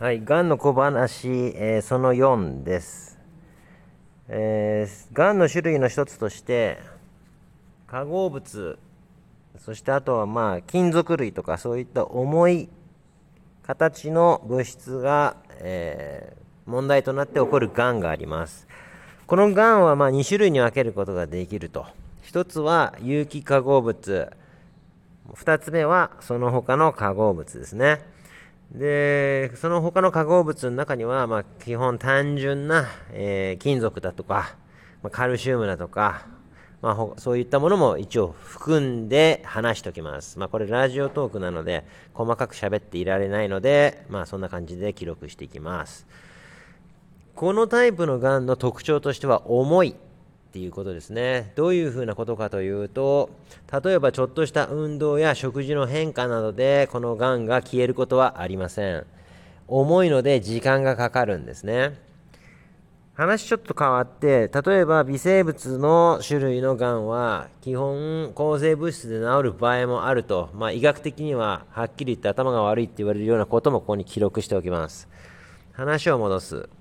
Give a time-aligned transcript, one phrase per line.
[0.00, 3.18] はい、がんの小話、えー、その4です。
[4.28, 6.78] えー、がんの種類の一つとして、
[7.88, 8.78] 化合物、
[9.58, 12.68] そしてあとはまあ金属類とかそういった重い
[13.64, 18.68] 形の物質が、えー、問題となって起こるがんがあります。
[19.26, 21.86] このがんはま2種類に分けることができると。
[22.22, 24.30] 1つは有機化合物、
[25.32, 28.16] 2つ目はその他の化合物ですね。
[28.72, 34.56] で、その他の化合物の中には、まあ、基本単純な、えー、金属だとか、
[35.02, 36.26] まあ、カルシウムだとか、
[36.80, 40.38] まあ、そういったものも一応含んで話しておきます。
[40.38, 46.06] まあ、これラジオトークなので、細かく喋っていられないので、まあ、そんな感じで記録していきます。
[47.34, 49.96] このタイプのがんの特徴としては、重い。
[50.48, 51.52] っていうことですね。
[51.56, 53.28] どういうふうなことかというと、
[53.84, 59.06] 例えばちょっとした運動や食事の変化などでこのがんが消えることはありません。
[59.66, 61.98] 重いので時間がかかるんですね。
[63.12, 75.08] 話ちょっと変わって、例えば微生物の種類のがんは基本抗生物質で治る場合もあると、まあ、医学的にははっきり言って頭が悪いって言われるようなこともここに記録しておきます。
[75.72, 76.77] 話を戻す。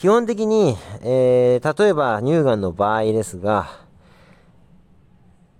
[0.00, 3.68] 基本的に、えー、例えば乳がんの場合ですが、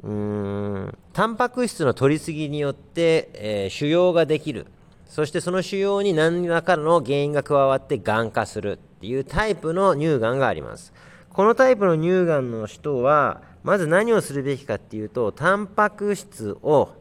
[0.03, 4.67] うーん、タンパク質の取りすぎによって、えー、腫瘍ができる。
[5.05, 10.95] そしてその腫瘍に何らかの原因が加わってがん化するっていうタイプの乳がんがあります。
[11.29, 16.95] このタイプの乳がんの人は、まず何をするべきかっていうと、タンパク質を、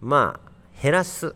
[0.00, 1.34] まあ、減らす。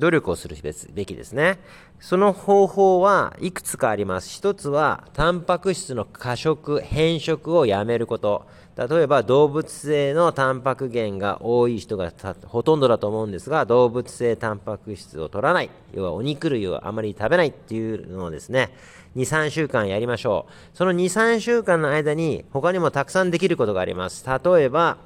[0.00, 0.56] 努力をする
[0.94, 1.58] べきですね。
[2.00, 4.30] その方法はいくつかあります。
[4.30, 8.46] 一つは、タンパク質の過食、変色をやめること。
[8.76, 12.10] 例えば、動物性のタンパク源が多い人が
[12.46, 15.70] ほとんどだと思うんですが、動物性タンパク質を取らない。
[15.92, 18.70] 要は、お肉類をあまり食べないっていうのをですね、
[19.16, 20.76] 2、3週間やりましょう。
[20.76, 24.24] その2、3週間の間に、他にもたくさんできることがあります。
[24.26, 24.96] 例えば、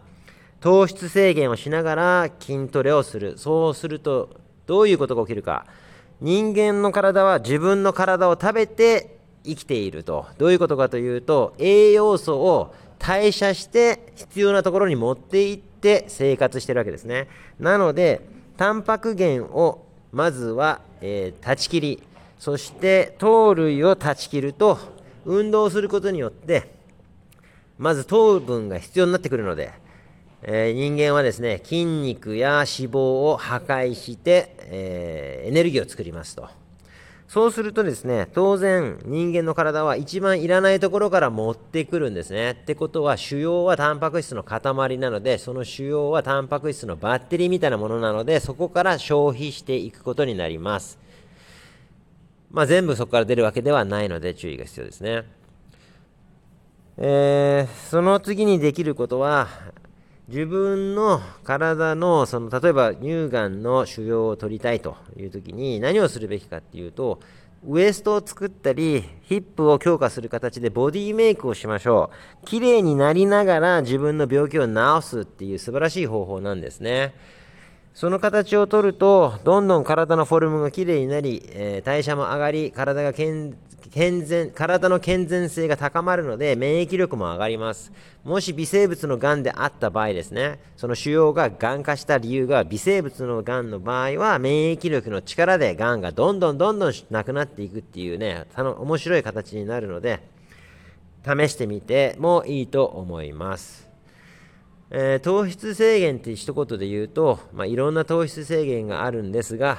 [0.61, 3.37] 糖質制限をしながら筋トレをする。
[3.37, 5.67] そうすると、どういうことが起きるか。
[6.21, 10.27] 人間の体は自分の体を食べて生きていると。
[10.39, 17.29] どういうことかというと、栄養素を代謝して必要なところに持っていって生活してるわけですね。
[17.59, 18.23] なので、
[18.57, 22.03] タンパク源をまずは、えー、断ち切り、
[22.39, 24.79] そして糖類を断ち切ると、
[25.27, 26.75] 運動することによって、
[27.79, 29.73] まず糖分が必要になってくるので、
[30.47, 36.47] えー、人間はですね、筋肉や脂肪を破壊して、えー、エネルギーを作りますと。
[37.29, 42.51] そうするとですね、当然人間の体は一番いらないところから持ってくるんですね。
[42.51, 50.99] ってことは腫瘍はタンパク質の塊なので、その腫瘍はタンパク質のバッテリーみたいなものなので、そこから消費していくことになります。
[52.51, 55.25] まあ、全部そこから出るわけではないので注意が必要ですね。
[56.99, 59.49] えー、その次にできることは、
[60.29, 67.21] 自分の体のその例えば乳がんの腫瘍を取りたいという時に何をするべきかっていうと
[67.67, 72.11] ウエストを作ったりヒップを強化する形でボディメイクをしましょ
[72.43, 72.47] う。
[72.47, 77.15] 綺麗になりながら自分の病気を治すっていう素晴らしい方法なんですね。
[77.95, 83.57] その形をとるとどんどん体のフォルムが綺麗になり、えー、代謝も上がり体が健
[83.91, 87.93] 健全、体の健全性が高まるので免疫力も上がります。
[88.25, 100.21] もし微生物のがんであった場合ですね、その腫瘍ががん化した理由が微生物のがんの場合は免疫力の力でがんがどんどんどんどんなくなっていくっていうね、面白い形になるので、
[101.25, 103.89] 試してみてもいいと思います。
[104.91, 109.79] え、糖質制限って一言で言うと、まあ、いろんな糖質制限があるんですが、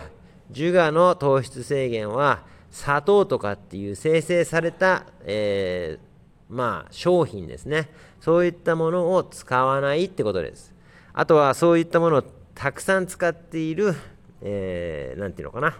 [0.52, 7.90] ジュガの糖質制限は砂糖とかっていう生成された、えー、まあ、商品ですね。
[8.20, 10.74] そういったものを使わないってことです。
[11.14, 13.96] あとはそういったものをたくさん使っている、
[14.42, 15.78] えー、ていうのかな。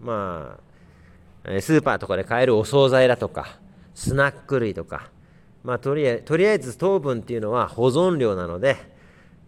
[0.00, 0.58] ま
[1.44, 3.58] あ、スーパーとかで買えるお惣菜だとか、
[3.94, 5.10] スナック類とか、
[5.64, 8.76] まあ、とりあえず糖分っていうのは保存料なので、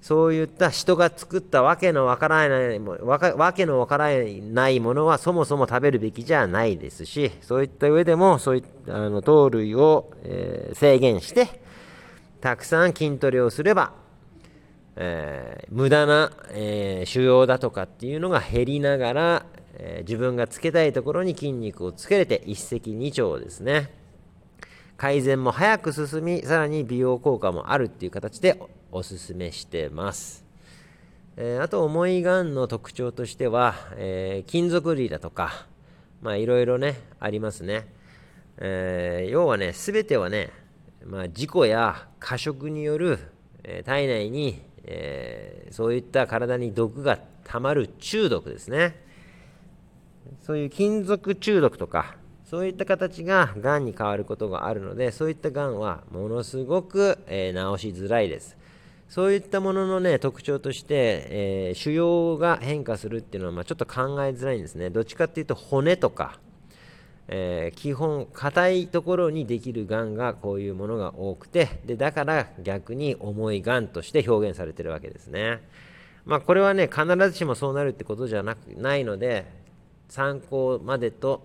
[0.01, 4.09] そういった人が作ったわけのわからないもわわけのわから
[4.51, 11.61] ないものはそもそも食べるべきじゃないですし、そういった上でも、そういったあの糖類を、えー、制限して、
[12.41, 13.93] たくさん筋トレをすれば、
[14.97, 23.91] えー、無駄な、えー、腫瘍だとかっていうのが減りながら、え、自分がつけたいところに筋肉をつけれて一石二鳥ですね。
[24.97, 28.61] 改善も早く進み、さらに美容効果もあるっていう形で
[28.93, 30.45] おすすめしてます。
[31.37, 35.67] えー、あと重いがんの特徴としては、えー、金属類だとか
[36.23, 37.87] まあいろいろねありますね、
[38.59, 40.51] えー、要はね全てはね、
[41.05, 43.19] まあ、事故や過食による、
[43.65, 49.03] え体内に、えそういった体に毒がたまる中毒ですね。
[50.43, 58.60] そういう金属中毒とかそういった形ががんに変わることがあるのでそういったがんはものすごく、え治しづらいです。
[59.11, 64.89] そういったもののね特徴として、えー、腫瘍が変化するっていうのは、まあ、ちょっと考えづらいんですね。
[64.89, 66.39] どっちかっていうと骨とか、
[67.27, 75.61] えー、基本硬いところにできるがんがこういうものが多くてでだから逆に重いがんとして表現されてるわけですね。
[76.25, 79.45] まあこれはね必ずしもそうなるってことじゃなくないので
[80.09, 81.43] 参考までと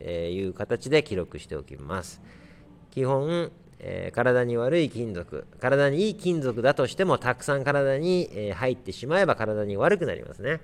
[0.00, 2.20] いう形で記録しておきます。
[2.90, 3.52] 基本
[3.86, 10.60] えー、体に悪い金属体にいい金属だとしてもたくさん体に、えー、入ってしまえば体に悪くなりますね。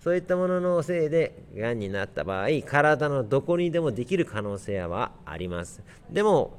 [0.00, 5.82] そういったもののせいでがんになった場合体のどこにでもできる可能性はあります。
[6.10, 6.58] でも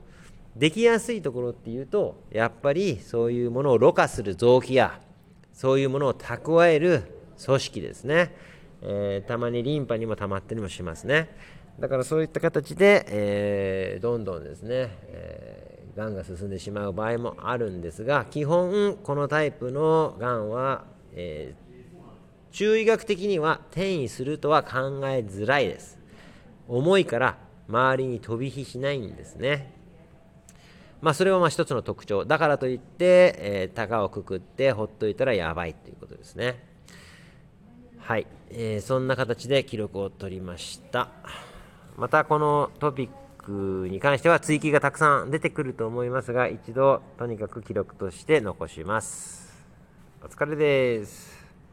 [0.55, 4.99] できやすいところっていうとやっぱりそういうものをろ過する臓器や
[5.51, 7.03] そういうものを蓄える
[7.43, 8.33] 組織ですね、
[8.81, 11.29] えー、たまにリンパにも溜まったりもしますね。
[11.77, 20.83] だからそういった形で、えー、どんどんですね、えー、がんが進んでしまう場合もあるんですが基本このタイプのがんは、
[21.13, 24.69] えー、中医学的には転移するとは考
[25.07, 25.99] えづらいです。
[26.67, 27.37] 重いから
[27.67, 29.73] 周りに飛び火しないんですね。
[31.01, 32.25] まあそれはまあ一つの特徴。
[32.25, 36.63] だからといって、えー、高をくくってほっといたらやばいということですね。
[37.99, 41.09] はい、えー、そんな形で記録を取りました。
[41.97, 49.53] またこのトピックに関しては追記がたくさん出てくると思いますが一度とにかく記録として残します。
[50.23, 51.34] お疲れです。